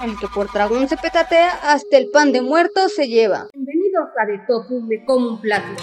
El 0.00 0.16
que 0.16 0.28
por 0.28 0.52
dragón 0.52 0.88
se 0.88 0.96
petatea, 0.96 1.50
hasta 1.50 1.98
el 1.98 2.10
pan 2.10 2.30
de 2.30 2.40
muerto 2.40 2.88
se 2.88 3.08
lleva. 3.08 3.48
Bienvenidos 3.52 4.08
a 4.16 4.26
De 4.26 4.38
Tofu 4.46 4.80
Me 4.80 5.04
Como 5.04 5.28
un 5.30 5.40
Plato, 5.40 5.82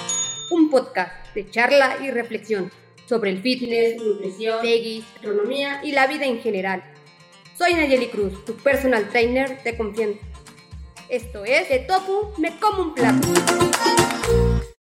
un 0.51 0.69
podcast 0.69 1.11
de 1.35 1.49
charla 1.49 1.97
y 2.01 2.11
reflexión 2.11 2.71
sobre 3.09 3.31
el 3.31 3.41
fitness, 3.41 4.01
nutrición, 4.01 4.61
veggies, 4.61 5.03
astronomía 5.15 5.81
y 5.83 5.91
la 5.91 6.07
vida 6.07 6.25
en 6.25 6.39
general. 6.39 6.81
Soy 7.57 7.73
Nayeli 7.73 8.07
Cruz, 8.07 8.45
tu 8.45 8.55
personal 8.55 9.09
trainer 9.09 9.61
de 9.63 9.75
confianza. 9.75 10.19
Esto 11.09 11.43
es 11.43 11.67
De 11.67 11.79
Tofu 11.79 12.39
Me 12.39 12.57
Como 12.57 12.83
un 12.83 12.93
Plato. 12.93 13.27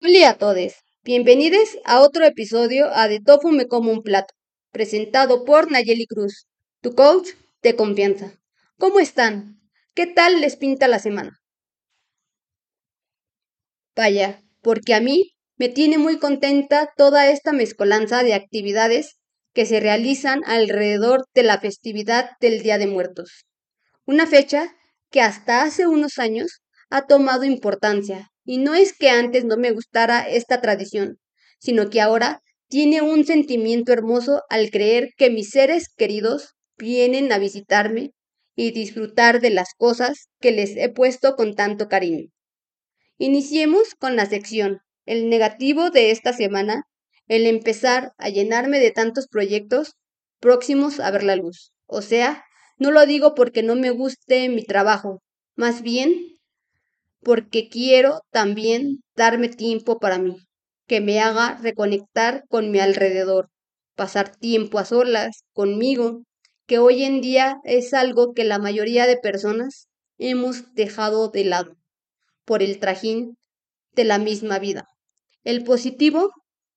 Hola 0.01 0.29
a 0.29 0.38
todos, 0.39 0.73
bienvenidos 1.03 1.77
a 1.85 2.01
otro 2.01 2.25
episodio 2.25 2.88
a 2.91 3.07
De 3.07 3.19
Tofu 3.19 3.51
Me 3.51 3.67
Como 3.67 3.91
un 3.91 4.01
Plato, 4.01 4.33
presentado 4.71 5.45
por 5.45 5.69
Nayeli 5.69 6.07
Cruz, 6.07 6.47
tu 6.81 6.95
coach 6.95 7.29
de 7.61 7.75
confianza. 7.75 8.41
¿Cómo 8.82 9.00
están? 9.00 9.61
¿Qué 9.93 10.07
tal 10.07 10.41
les 10.41 10.55
pinta 10.55 10.88
la 10.88 10.98
semana? 10.98 11.40
Vaya, 13.95 14.41
porque 14.63 14.95
a 14.95 14.99
mí 14.99 15.35
me 15.55 15.70
tiene 15.70 15.99
muy 15.99 16.17
contenta 16.17 16.91
toda 16.98 17.30
esta 17.30 17.54
mezcolanza 17.54 18.23
de 18.23 18.34
actividades 18.34 19.20
que 19.54 19.67
se 19.67 19.80
realizan 19.80 20.41
alrededor 20.48 21.26
de 21.35 21.44
la 21.44 21.59
festividad 21.59 22.31
del 22.40 22.63
Día 22.63 22.80
de 22.80 22.88
Muertos. 22.88 23.45
Una 24.07 24.26
fecha 24.26 24.76
que 25.12 25.21
hasta 25.21 25.62
hace 25.62 25.85
unos 25.85 26.18
años 26.18 26.63
ha 26.90 27.05
tomado 27.05 27.43
importancia, 27.43 28.32
y 28.43 28.57
no 28.57 28.73
es 28.73 28.98
que 28.98 29.12
antes 29.12 29.45
no 29.45 29.57
me 29.57 29.70
gustara 29.70 30.27
esta 30.27 30.59
tradición, 30.59 31.20
sino 31.59 31.91
que 31.91 32.02
ahora 32.02 32.41
tiene 32.68 33.04
un 33.04 33.26
sentimiento 33.26 33.93
hermoso 33.93 34.41
al 34.49 34.71
creer 34.71 35.12
que 35.18 35.29
mis 35.29 35.52
seres 35.52 35.88
queridos 35.95 36.55
vienen 36.79 37.32
a 37.32 37.38
visitarme 37.38 38.13
y 38.55 38.72
disfrutar 38.72 39.41
de 39.41 39.50
las 39.50 39.73
cosas 39.78 40.30
que 40.40 40.52
les 40.52 40.76
he 40.78 40.90
puesto 40.90 41.36
con 41.36 41.55
tanto 41.55 41.88
cariño. 41.88 42.30
Iniciemos 43.18 43.96
con 43.96 44.16
la 44.16 44.26
sección, 44.26 44.80
el 45.05 45.30
negativo 45.30 45.90
de 45.90 46.12
esta 46.12 46.34
semana, 46.34 46.84
el 47.27 47.46
empezar 47.46 48.13
a 48.18 48.30
llenarme 48.30 48.80
de 48.80 48.91
tantos 48.91 49.27
proyectos 49.27 49.93
próximos 50.40 50.99
a 50.99 51.12
ver 51.12 51.24
la 51.24 51.35
luz. 51.35 51.71
O 51.85 52.02
sea, 52.02 52.43
no 52.77 52.91
lo 52.91 53.05
digo 53.05 53.35
porque 53.35 53.63
no 53.63 53.76
me 53.76 53.91
guste 53.91 54.49
mi 54.49 54.63
trabajo, 54.63 55.21
más 55.55 55.82
bien 55.82 56.40
porque 57.21 57.70
quiero 57.70 58.21
también 58.32 59.04
darme 59.15 59.49
tiempo 59.49 59.99
para 59.99 60.18
mí, 60.18 60.38
que 60.88 60.99
me 60.99 61.20
haga 61.20 61.60
reconectar 61.62 62.43
con 62.49 62.71
mi 62.71 62.80
alrededor, 62.80 63.49
pasar 63.96 64.36
tiempo 64.36 64.80
a 64.80 64.86
solas 64.86 65.44
conmigo, 65.53 66.24
que 66.72 66.80
hoy 66.80 67.03
en 67.03 67.19
día 67.19 67.59
es 67.66 67.94
algo 67.94 68.31
que 68.34 68.46
la 68.46 68.58
mayoría 68.58 69.06
de 69.06 69.18
personas 69.18 69.90
hemos 70.18 70.74
dejado 70.74 71.28
de 71.28 71.44
lado 71.44 71.75
por 72.46 72.64
el 72.64 72.80
trajín 72.80 73.38
de 73.91 74.06
la 74.06 74.19
misma 74.19 74.58
vida. 74.58 74.88
El 75.44 75.66
positivo 75.66 76.31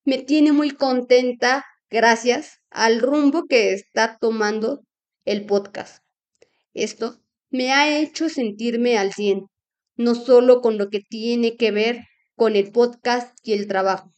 me 0.04 0.18
tiene 0.18 0.50
muy 0.50 0.72
contenta 0.72 1.64
gracias 1.90 2.58
al 2.70 2.98
rumbo 2.98 3.44
que 3.48 3.72
está 3.72 4.18
tomando 4.20 4.80
el 5.24 5.46
podcast. 5.46 6.02
Esto 6.72 7.20
me 7.50 7.70
ha 7.70 7.96
hecho 7.96 8.28
sentirme 8.28 8.98
al 8.98 9.12
100, 9.12 9.46
no 9.94 10.16
solo 10.16 10.60
con 10.60 10.76
lo 10.76 10.90
que 10.90 11.02
tiene 11.08 11.56
que 11.56 11.70
ver 11.70 12.00
con 12.34 12.56
el 12.56 12.72
podcast 12.72 13.32
y 13.44 13.52
el 13.52 13.68
trabajo, 13.68 14.10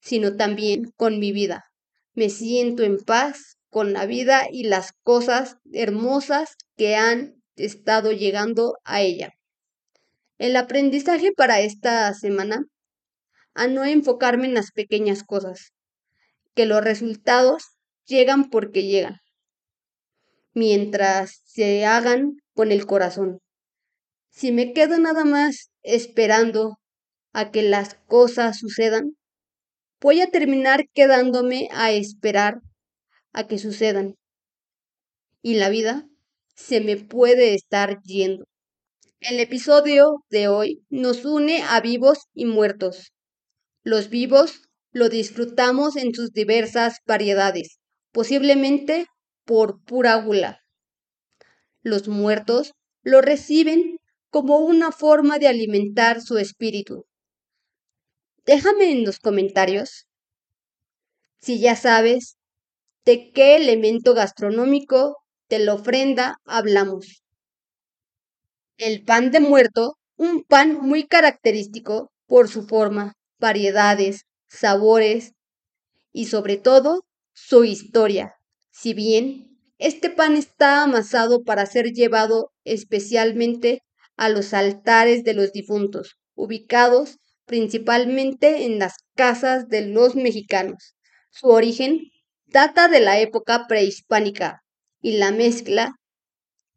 sino 0.00 0.36
también 0.36 0.90
con 0.96 1.18
mi 1.18 1.30
vida. 1.30 1.66
Me 2.14 2.30
siento 2.30 2.84
en 2.84 2.96
paz 2.96 3.59
con 3.70 3.92
la 3.92 4.04
vida 4.04 4.46
y 4.50 4.64
las 4.64 4.92
cosas 5.02 5.56
hermosas 5.72 6.56
que 6.76 6.96
han 6.96 7.42
estado 7.56 8.12
llegando 8.12 8.76
a 8.84 9.00
ella. 9.00 9.32
El 10.38 10.56
aprendizaje 10.56 11.32
para 11.32 11.60
esta 11.60 12.12
semana 12.14 12.64
a 13.54 13.66
no 13.66 13.84
enfocarme 13.84 14.46
en 14.46 14.54
las 14.54 14.72
pequeñas 14.72 15.22
cosas, 15.22 15.72
que 16.54 16.66
los 16.66 16.82
resultados 16.82 17.64
llegan 18.06 18.50
porque 18.50 18.84
llegan, 18.84 19.18
mientras 20.54 21.42
se 21.44 21.84
hagan 21.84 22.36
con 22.54 22.72
el 22.72 22.86
corazón. 22.86 23.40
Si 24.30 24.52
me 24.52 24.72
quedo 24.72 24.98
nada 24.98 25.24
más 25.24 25.70
esperando 25.82 26.78
a 27.32 27.50
que 27.50 27.62
las 27.62 27.94
cosas 28.06 28.58
sucedan, 28.58 29.16
voy 30.00 30.20
a 30.20 30.30
terminar 30.30 30.86
quedándome 30.94 31.68
a 31.72 31.92
esperar 31.92 32.60
a 33.32 33.46
que 33.46 33.58
sucedan. 33.58 34.16
Y 35.42 35.54
la 35.54 35.68
vida 35.68 36.08
se 36.54 36.80
me 36.80 36.96
puede 36.96 37.54
estar 37.54 38.00
yendo. 38.02 38.44
El 39.20 39.38
episodio 39.40 40.24
de 40.30 40.48
hoy 40.48 40.84
nos 40.88 41.24
une 41.24 41.62
a 41.62 41.80
vivos 41.80 42.28
y 42.34 42.46
muertos. 42.46 43.12
Los 43.82 44.08
vivos 44.08 44.62
lo 44.92 45.08
disfrutamos 45.08 45.96
en 45.96 46.14
sus 46.14 46.32
diversas 46.32 46.98
variedades, 47.06 47.78
posiblemente 48.12 49.06
por 49.44 49.82
pura 49.84 50.16
gula. 50.16 50.60
Los 51.82 52.08
muertos 52.08 52.72
lo 53.02 53.20
reciben 53.20 53.98
como 54.30 54.58
una 54.58 54.92
forma 54.92 55.38
de 55.38 55.48
alimentar 55.48 56.20
su 56.20 56.38
espíritu. 56.38 57.06
Déjame 58.44 58.90
en 58.90 59.04
los 59.04 59.18
comentarios 59.18 60.06
si 61.40 61.58
ya 61.58 61.76
sabes 61.76 62.36
¿De 63.04 63.32
qué 63.32 63.56
elemento 63.56 64.12
gastronómico 64.12 65.16
de 65.48 65.60
la 65.60 65.74
ofrenda 65.74 66.36
hablamos? 66.44 67.22
El 68.76 69.04
pan 69.04 69.30
de 69.30 69.40
muerto, 69.40 69.96
un 70.16 70.44
pan 70.44 70.78
muy 70.82 71.06
característico 71.06 72.12
por 72.26 72.48
su 72.48 72.66
forma, 72.66 73.14
variedades, 73.38 74.26
sabores 74.48 75.32
y 76.12 76.26
sobre 76.26 76.58
todo 76.58 77.06
su 77.32 77.64
historia. 77.64 78.34
Si 78.70 78.92
bien 78.92 79.58
este 79.78 80.10
pan 80.10 80.36
está 80.36 80.82
amasado 80.82 81.42
para 81.42 81.64
ser 81.64 81.92
llevado 81.92 82.52
especialmente 82.64 83.80
a 84.18 84.28
los 84.28 84.52
altares 84.52 85.24
de 85.24 85.32
los 85.32 85.52
difuntos, 85.52 86.16
ubicados 86.34 87.16
principalmente 87.46 88.66
en 88.66 88.78
las 88.78 88.96
casas 89.16 89.68
de 89.68 89.86
los 89.86 90.16
mexicanos. 90.16 90.94
Su 91.30 91.48
origen 91.48 92.00
data 92.50 92.88
de 92.88 92.98
la 92.98 93.20
época 93.20 93.66
prehispánica 93.68 94.62
y 95.00 95.18
la 95.18 95.30
mezcla 95.30 95.92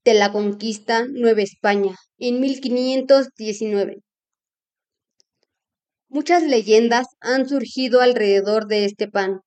de 0.03 0.13
la 0.13 0.31
conquista 0.31 1.05
Nueva 1.07 1.41
España 1.41 1.95
en 2.19 2.39
1519. 2.39 3.97
Muchas 6.09 6.43
leyendas 6.43 7.07
han 7.21 7.49
surgido 7.49 8.01
alrededor 8.01 8.67
de 8.67 8.85
este 8.85 9.07
pan, 9.07 9.39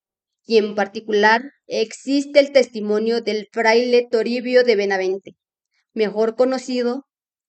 y 0.44 0.59
en 0.59 0.75
particular 0.75 1.42
existe 1.69 2.41
el 2.41 2.50
testimonio 2.50 3.20
del 3.20 3.47
fraile 3.53 4.08
Toribio 4.10 4.64
de 4.64 4.75
Benavente, 4.75 5.37
mejor 5.94 6.34
conocido 6.34 7.04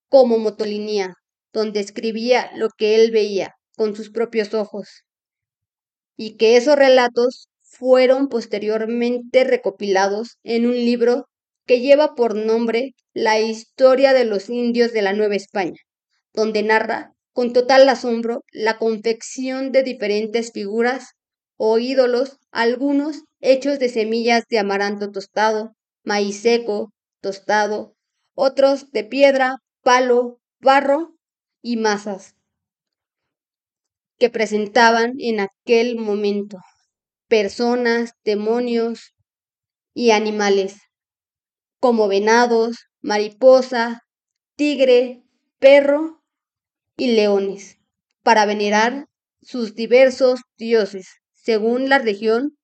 como 0.07 0.37
Motolinía, 0.37 1.15
donde 1.51 1.79
escribía 1.79 2.51
lo 2.55 2.69
que 2.69 2.93
él 2.93 3.09
veía 3.09 3.55
con 3.75 3.95
sus 3.95 4.11
propios 4.11 4.53
ojos, 4.53 5.03
y 6.15 6.37
que 6.37 6.57
esos 6.57 6.75
relatos 6.75 7.46
fueron 7.69 8.29
posteriormente 8.29 9.43
recopilados 9.43 10.37
en 10.43 10.65
un 10.65 10.73
libro 10.73 11.27
que 11.65 11.81
lleva 11.81 12.15
por 12.15 12.35
nombre 12.35 12.95
La 13.13 13.39
historia 13.39 14.13
de 14.13 14.25
los 14.25 14.49
indios 14.49 14.93
de 14.93 15.01
la 15.01 15.13
Nueva 15.13 15.35
España, 15.35 15.77
donde 16.33 16.63
narra 16.63 17.13
con 17.33 17.53
total 17.53 17.87
asombro 17.89 18.43
la 18.51 18.77
confección 18.77 19.71
de 19.71 19.83
diferentes 19.83 20.51
figuras 20.51 21.11
o 21.57 21.77
ídolos, 21.77 22.37
algunos 22.51 23.23
hechos 23.41 23.79
de 23.79 23.89
semillas 23.89 24.45
de 24.49 24.59
amaranto 24.59 25.11
tostado, 25.11 25.73
maíz 26.03 26.41
seco, 26.41 26.93
tostado, 27.21 27.95
otros 28.33 28.91
de 28.91 29.03
piedra, 29.03 29.57
palo, 29.83 30.39
barro 30.59 31.15
y 31.61 31.77
masas, 31.77 32.35
que 34.17 34.29
presentaban 34.29 35.13
en 35.19 35.39
aquel 35.41 35.97
momento 35.97 36.59
personas, 37.27 38.13
demonios 38.23 39.13
y 39.93 40.11
animales, 40.11 40.77
como 41.79 42.07
venados, 42.07 42.77
mariposa, 43.01 44.03
tigre, 44.55 45.23
perro 45.59 46.23
y 46.95 47.11
leones, 47.11 47.77
para 48.23 48.45
venerar 48.45 49.07
sus 49.41 49.75
diversos 49.75 50.41
dioses, 50.57 51.07
según 51.33 51.89
la 51.89 51.99
región, 51.99 52.57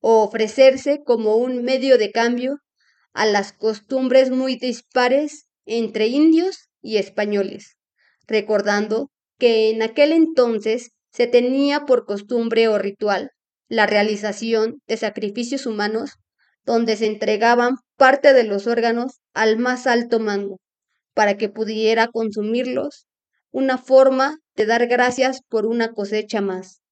o 0.00 0.22
ofrecerse 0.22 1.02
como 1.04 1.36
un 1.36 1.62
medio 1.62 1.98
de 1.98 2.10
cambio 2.10 2.58
a 3.12 3.26
las 3.26 3.52
costumbres 3.52 4.30
muy 4.30 4.56
dispares 4.56 5.46
entre 5.66 6.06
indios 6.06 6.68
y 6.80 6.96
españoles, 6.96 7.76
recordando 8.26 9.10
que 9.38 9.70
en 9.70 9.82
aquel 9.82 10.12
entonces 10.12 10.92
se 11.10 11.26
tenía 11.26 11.84
por 11.86 12.06
costumbre 12.06 12.68
o 12.68 12.78
ritual 12.78 13.30
la 13.70 13.86
realización 13.86 14.82
de 14.86 14.98
sacrificios 14.98 15.64
humanos 15.64 16.16
donde 16.66 16.96
se 16.96 17.06
entregaban 17.06 17.76
parte 17.96 18.34
de 18.34 18.44
los 18.44 18.66
órganos 18.66 19.20
al 19.32 19.58
más 19.58 19.86
alto 19.86 20.20
mando, 20.20 20.58
para 21.14 21.38
que 21.38 21.48
pudiera 21.48 22.08
consumirlos, 22.08 23.06
una 23.52 23.78
forma 23.78 24.38
de 24.56 24.66
dar 24.66 24.86
gracias 24.86 25.40
por 25.48 25.66
una 25.66 25.92
cosecha 25.92 26.40
más. 26.40 26.82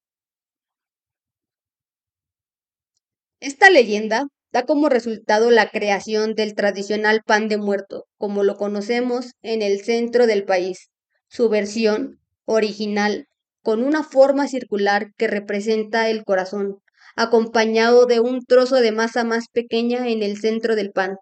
Esta 3.40 3.70
leyenda 3.70 4.28
da 4.52 4.64
como 4.64 4.88
resultado 4.88 5.50
la 5.50 5.70
creación 5.70 6.34
del 6.34 6.54
tradicional 6.54 7.22
pan 7.24 7.48
de 7.48 7.58
muerto, 7.58 8.06
como 8.16 8.44
lo 8.44 8.56
conocemos 8.56 9.32
en 9.42 9.62
el 9.62 9.82
centro 9.82 10.26
del 10.26 10.44
país. 10.44 10.90
Su 11.28 11.48
versión 11.48 12.20
original, 12.46 13.27
con 13.68 13.84
una 13.84 14.02
forma 14.02 14.48
circular 14.48 15.12
que 15.18 15.26
representa 15.26 16.08
el 16.08 16.24
corazón, 16.24 16.78
acompañado 17.16 18.06
de 18.06 18.18
un 18.18 18.42
trozo 18.46 18.76
de 18.76 18.92
masa 18.92 19.24
más 19.24 19.48
pequeña 19.52 20.08
en 20.08 20.22
el 20.22 20.38
centro 20.38 20.74
del 20.74 20.90
pan, 20.90 21.16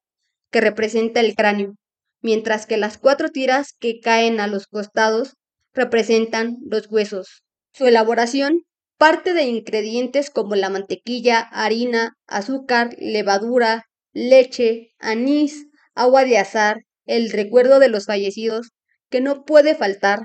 que 0.53 0.61
representa 0.61 1.19
el 1.19 1.35
cráneo, 1.35 1.75
mientras 2.23 2.67
que 2.67 2.77
las 2.77 2.99
cuatro 2.99 3.31
tiras 3.31 3.73
que 3.81 3.99
caen 3.99 4.39
a 4.39 4.47
los 4.47 4.69
costados 4.69 5.35
representan 5.75 6.59
los 6.71 6.89
huesos. 6.89 7.43
Su 7.73 7.87
elaboración 7.87 8.63
parte 8.97 9.35
de 9.35 9.43
ingredientes 9.43 10.31
como 10.31 10.55
la 10.55 10.71
mantequilla, 10.71 11.41
harina, 11.41 12.13
azúcar, 12.29 12.95
levadura, 13.01 13.87
leche, 14.13 14.93
anís, 15.01 15.67
agua 15.97 16.25
de 16.25 16.39
azar, 16.39 16.83
el 17.07 17.33
recuerdo 17.33 17.81
de 17.81 17.89
los 17.89 18.07
fallecidos, 18.07 18.71
que 19.11 19.21
no 19.21 19.45
puede 19.45 19.75
faltar, 19.75 20.21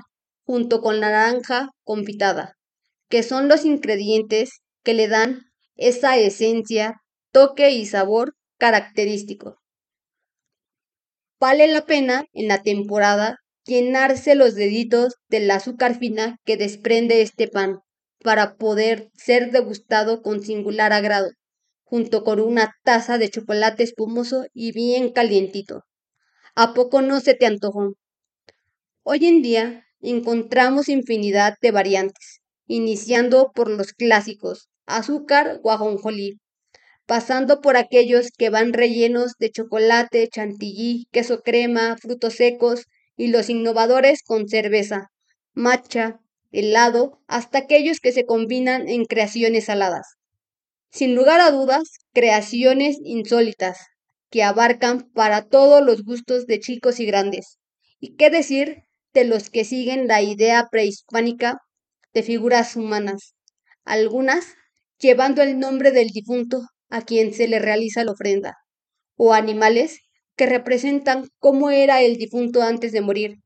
junto 0.52 0.82
con 0.82 1.00
naranja 1.00 1.70
confitada, 1.82 2.58
que 3.08 3.22
son 3.22 3.48
los 3.48 3.64
ingredientes 3.64 4.60
que 4.84 4.92
le 4.92 5.08
dan 5.08 5.44
esa 5.76 6.18
esencia, 6.18 7.00
toque 7.30 7.70
y 7.70 7.86
sabor 7.86 8.34
característico. 8.58 9.56
Vale 11.40 11.68
la 11.68 11.86
pena 11.86 12.26
en 12.34 12.48
la 12.48 12.62
temporada 12.62 13.38
llenarse 13.64 14.34
los 14.34 14.54
deditos 14.54 15.14
del 15.26 15.50
azúcar 15.50 15.98
fina 15.98 16.36
que 16.44 16.58
desprende 16.58 17.22
este 17.22 17.48
pan 17.48 17.78
para 18.22 18.56
poder 18.56 19.08
ser 19.14 19.52
degustado 19.52 20.20
con 20.20 20.42
singular 20.42 20.92
agrado, 20.92 21.30
junto 21.82 22.24
con 22.24 22.40
una 22.40 22.74
taza 22.84 23.16
de 23.16 23.30
chocolate 23.30 23.84
espumoso 23.84 24.44
y 24.52 24.72
bien 24.72 25.12
calientito. 25.12 25.84
¿A 26.54 26.74
poco 26.74 27.00
no 27.00 27.20
se 27.20 27.32
te 27.32 27.46
antojó? 27.46 27.94
Hoy 29.02 29.24
en 29.24 29.40
día 29.40 29.86
encontramos 30.02 30.88
infinidad 30.88 31.54
de 31.60 31.70
variantes, 31.70 32.40
iniciando 32.66 33.52
por 33.54 33.70
los 33.70 33.92
clásicos, 33.92 34.68
azúcar 34.86 35.60
o 35.62 35.70
pasando 37.06 37.60
por 37.60 37.76
aquellos 37.76 38.30
que 38.36 38.50
van 38.50 38.72
rellenos 38.72 39.32
de 39.38 39.50
chocolate, 39.50 40.28
chantilly, 40.28 41.06
queso 41.10 41.42
crema, 41.42 41.96
frutos 41.96 42.34
secos 42.34 42.86
y 43.16 43.28
los 43.28 43.48
innovadores 43.48 44.22
con 44.22 44.48
cerveza, 44.48 45.10
matcha, 45.52 46.20
helado, 46.52 47.20
hasta 47.26 47.58
aquellos 47.58 48.00
que 48.00 48.12
se 48.12 48.24
combinan 48.24 48.88
en 48.88 49.04
creaciones 49.04 49.66
saladas. 49.66 50.16
Sin 50.90 51.14
lugar 51.14 51.40
a 51.40 51.50
dudas, 51.50 51.98
creaciones 52.12 52.98
insólitas, 53.02 53.78
que 54.30 54.42
abarcan 54.42 55.10
para 55.14 55.46
todos 55.48 55.84
los 55.84 56.04
gustos 56.04 56.46
de 56.46 56.60
chicos 56.60 57.00
y 57.00 57.06
grandes. 57.06 57.58
¿Y 58.00 58.16
qué 58.16 58.30
decir 58.30 58.84
de 59.14 59.24
los 59.24 59.50
que 59.50 59.64
siguen 59.64 60.06
la 60.06 60.22
idea 60.22 60.68
prehispánica 60.70 61.58
de 62.14 62.22
figuras 62.22 62.76
humanas? 62.76 63.34
Algunas 63.84 64.54
llevando 64.98 65.42
el 65.42 65.58
nombre 65.58 65.90
del 65.90 66.08
difunto 66.08 66.62
a 66.88 67.02
quien 67.02 67.34
se 67.34 67.48
le 67.48 67.58
realiza 67.58 68.04
la 68.04 68.12
ofrenda, 68.12 68.56
o 69.16 69.34
animales 69.34 70.00
que 70.36 70.46
representan 70.46 71.28
cómo 71.38 71.70
era 71.70 72.02
el 72.02 72.16
difunto 72.16 72.62
antes 72.62 72.92
de 72.92 73.00
morir, 73.00 73.38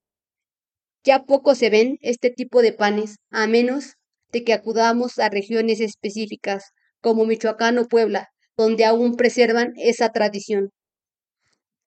ya 1.07 1.23
poco 1.23 1.55
se 1.55 1.71
ven 1.71 1.99
este 2.01 2.31
tipo 2.31 2.63
de 2.63 2.73
panes, 2.73 3.19
a 3.31 3.47
menos 3.47 3.95
de 4.33 4.43
que 4.43 4.53
acudamos 4.53 5.21
a 5.21 5.29
regiones 5.29 5.81
específicas, 5.81 6.73
como 7.01 7.25
Michoacán 7.27 7.79
o 7.79 7.87
Puebla, 7.87 8.29
donde 8.57 8.85
aún 8.85 9.15
preservan 9.15 9.73
esa 9.77 10.11
tradición. 10.11 10.71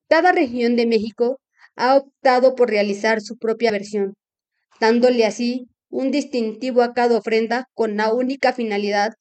Cada 0.08 0.32
región 0.32 0.78
de 0.78 0.88
México 0.88 1.42
ha 1.76 1.96
optado 1.96 2.56
por 2.56 2.70
realizar 2.70 3.22
su 3.22 3.38
propia 3.38 3.72
versión, 3.72 4.14
dándole 4.80 5.26
así 5.26 5.68
un 5.90 6.12
distintivo 6.12 6.82
a 6.82 6.94
cada 6.94 7.18
ofrenda 7.18 7.66
con 7.74 7.98
la 7.98 8.14
única 8.14 8.54
finalidad 8.54 9.14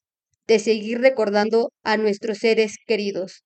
de 0.47 0.59
seguir 0.59 0.99
recordando 0.99 1.71
a 1.83 1.97
nuestros 1.97 2.39
seres 2.39 2.75
queridos. 2.85 3.43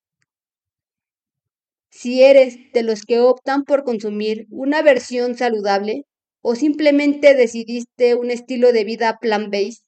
Si 1.89 2.23
eres 2.23 2.57
de 2.73 2.81
los 2.83 3.03
que 3.03 3.19
optan 3.19 3.63
por 3.63 3.83
consumir 3.83 4.47
una 4.49 4.81
versión 4.81 5.35
saludable, 5.35 6.03
o 6.41 6.55
simplemente 6.55 7.35
decidiste 7.35 8.15
un 8.15 8.31
estilo 8.31 8.73
de 8.73 8.83
vida 8.83 9.17
plant-based, 9.21 9.83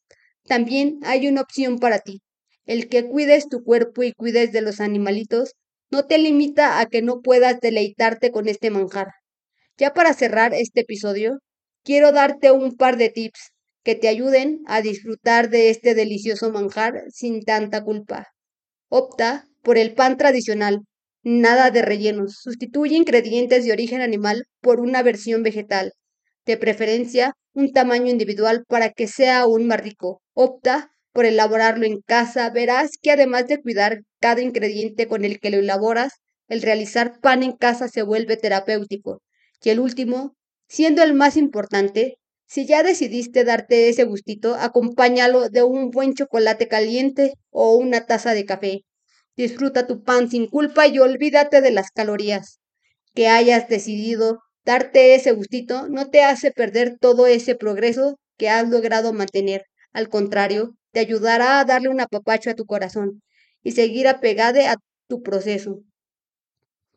también 0.46 1.00
hay 1.04 1.28
una 1.28 1.42
opción 1.42 1.80
para 1.80 2.00
ti. 2.00 2.22
El 2.66 2.90
que 2.90 3.08
cuides 3.08 3.50
tu 3.50 3.64
cuerpo 3.64 4.04
y 4.04 4.14
cuides 4.14 4.52
de 4.52 4.62
los 4.62 4.80
animalitos 4.80 5.54
no 5.92 6.06
te 6.06 6.18
limita 6.18 6.80
a 6.80 6.86
que 6.88 7.02
no 7.02 7.22
puedas 7.22 7.60
deleitarte 7.62 8.32
con 8.32 8.48
este 8.48 8.70
manjar. 8.72 9.08
Ya 9.78 9.94
para 9.94 10.14
cerrar 10.14 10.54
este 10.54 10.82
episodio, 10.82 11.40
quiero 11.84 12.12
darte 12.12 12.52
un 12.52 12.76
par 12.78 12.98
de 12.98 13.10
tips 13.10 13.52
que 13.84 13.96
te 13.96 14.08
ayuden 14.08 14.62
a 14.68 14.82
disfrutar 14.82 15.50
de 15.50 15.70
este 15.70 15.96
delicioso 15.96 16.52
manjar 16.52 17.04
sin 17.10 17.44
tanta 17.44 17.84
culpa. 17.84 18.28
Opta 18.90 19.48
por 19.64 19.78
el 19.78 19.94
pan 19.94 20.18
tradicional, 20.18 20.82
nada 21.24 21.72
de 21.72 21.82
rellenos. 21.84 22.38
Sustituye 22.42 22.96
ingredientes 22.98 23.66
de 23.66 23.72
origen 23.74 24.02
animal 24.02 24.46
por 24.62 24.80
una 24.80 25.04
versión 25.04 25.44
vegetal 25.44 25.94
de 26.46 26.58
preferencia 26.58 27.34
un 27.54 27.72
tamaño 27.74 28.10
individual 28.12 28.66
para 28.68 28.92
que 28.92 29.08
sea 29.08 29.40
aún 29.42 29.68
más 29.68 29.82
rico. 29.82 30.22
Opta 30.34 30.94
por 31.16 31.26
elaborarlo 31.26 31.86
en 31.86 32.02
casa. 32.02 32.50
Verás 32.50 32.92
que 33.02 33.12
además 33.12 33.48
de 33.48 33.62
cuidar 33.62 34.02
cada 34.20 34.42
ingrediente 34.42 35.08
con 35.08 35.24
el 35.24 35.40
que 35.40 35.50
lo 35.50 35.58
elaboras, 35.58 36.14
el 36.50 36.62
realizar 36.62 37.20
pan 37.22 37.42
en 37.42 37.54
casa 37.54 37.88
se 37.88 38.04
vuelve 38.04 38.38
terapéutico. 38.38 39.22
Y 39.64 39.70
el 39.70 39.80
último, 39.80 40.36
siendo 40.68 41.02
el 41.02 41.14
más 41.14 41.38
importante, 41.38 42.18
si 42.46 42.68
ya 42.68 42.84
decidiste 42.84 43.46
darte 43.46 43.90
ese 43.90 44.04
gustito, 44.04 44.56
acompáñalo 44.56 45.50
de 45.50 45.64
un 45.64 45.90
buen 45.90 46.14
chocolate 46.14 46.68
caliente 46.68 47.34
o 47.50 47.76
una 47.78 48.06
taza 48.06 48.34
de 48.34 48.46
café. 48.46 48.82
Disfruta 49.38 49.88
tu 49.88 50.04
pan 50.04 50.30
sin 50.30 50.48
culpa 50.48 50.86
y 50.88 51.00
olvídate 51.00 51.62
de 51.62 51.72
las 51.72 51.92
calorías. 51.92 52.60
Que 53.14 53.30
hayas 53.30 53.70
decidido 53.70 54.40
Darte 54.66 55.14
ese 55.14 55.32
gustito 55.32 55.88
no 55.90 56.10
te 56.10 56.24
hace 56.24 56.50
perder 56.52 56.98
todo 57.00 57.28
ese 57.28 57.54
progreso 57.54 58.18
que 58.36 58.50
has 58.50 58.68
logrado 58.68 59.14
mantener. 59.14 59.66
Al 59.94 60.10
contrario, 60.10 60.76
te 60.96 61.02
ayudará 61.02 61.60
a 61.60 61.66
darle 61.66 61.90
un 61.90 62.00
apapacho 62.00 62.50
a 62.50 62.54
tu 62.54 62.66
corazón 62.66 63.22
y 63.64 63.74
seguir 63.74 64.08
apegado 64.08 64.62
a 64.62 64.78
tu 65.10 65.24
proceso. 65.24 65.82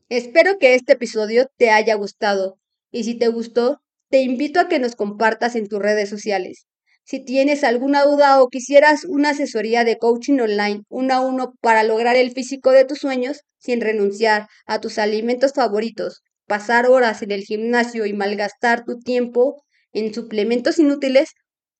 Espero 0.09 0.57
que 0.61 0.77
este 0.77 0.93
episodio 0.93 1.49
te 1.57 1.71
haya 1.71 1.97
gustado 1.97 2.61
y 2.93 3.03
si 3.03 3.19
te 3.19 3.27
gustó, 3.27 3.81
te 4.09 4.21
invito 4.21 4.61
a 4.61 4.69
que 4.69 4.79
nos 4.79 4.95
compartas 4.95 5.57
en 5.57 5.67
tus 5.67 5.81
redes 5.81 6.09
sociales. 6.09 6.69
Si 7.03 7.25
tienes 7.25 7.65
alguna 7.65 8.05
duda 8.05 8.41
o 8.41 8.47
quisieras 8.47 9.05
una 9.05 9.31
asesoría 9.31 9.83
de 9.83 9.99
coaching 9.99 10.39
online 10.39 10.83
uno 10.89 11.15
a 11.15 11.21
uno 11.21 11.55
para 11.61 11.83
lograr 11.83 12.15
el 12.15 12.31
físico 12.31 12.71
de 12.71 12.85
tus 12.85 13.01
sueños 13.01 13.41
sin 13.59 13.81
renunciar 13.81 14.47
a 14.65 14.81
tus 14.81 14.99
alimentos 14.99 15.55
favoritos 15.55 16.23
pasar 16.47 16.87
horas 16.87 17.23
en 17.23 17.33
el 17.33 17.43
gimnasio 17.43 18.07
y 18.07 18.13
malgastar 18.13 18.85
tu 18.85 19.01
tiempo 19.01 19.65
en 19.93 20.15
suplementos 20.15 20.79
inútiles, 20.79 21.31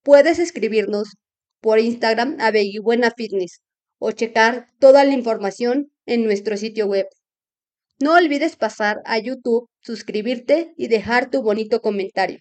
puedes 0.03 0.41
escribirnos 0.41 1.15
por 1.61 1.79
Instagram 1.79 2.37
a 2.41 2.53
Buena 2.83 3.11
Fitness 3.17 3.61
o 3.99 4.13
checar 4.13 4.69
toda 4.79 5.05
la 5.05 5.13
información 5.13 5.91
en 6.07 6.25
nuestro 6.25 6.57
sitio 6.57 6.87
web. 6.87 7.07
No 8.01 8.15
olvides 8.15 8.57
pasar 8.57 8.99
a 9.05 9.19
YouTube, 9.19 9.69
suscribirte 9.81 10.73
y 10.77 10.89
dejar 10.89 11.31
tu 11.31 11.43
bonito 11.43 11.81
comentario 11.81 12.39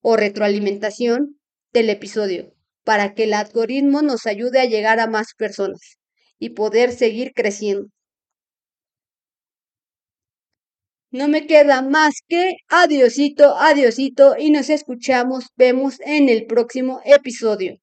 o 0.00 0.16
retroalimentación 0.16 1.40
del 1.72 1.90
episodio 1.90 2.54
para 2.84 3.14
que 3.14 3.24
el 3.24 3.34
algoritmo 3.34 4.02
nos 4.02 4.26
ayude 4.26 4.60
a 4.60 4.66
llegar 4.66 5.00
a 5.00 5.08
más 5.08 5.34
personas 5.36 5.98
y 6.38 6.50
poder 6.50 6.92
seguir 6.92 7.32
creciendo. 7.34 7.88
No 11.10 11.26
me 11.28 11.46
queda 11.46 11.82
más 11.82 12.14
que 12.28 12.52
adiosito, 12.68 13.56
adiosito 13.56 14.36
y 14.38 14.50
nos 14.50 14.70
escuchamos, 14.70 15.46
vemos 15.56 15.98
en 16.00 16.28
el 16.28 16.46
próximo 16.46 17.00
episodio. 17.04 17.80